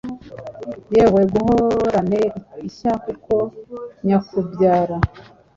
Yewe, 0.93 1.21
gahorane 1.33 2.21
ishya 2.67 2.93
koko 3.03 3.37
nyakubyara 4.05 4.97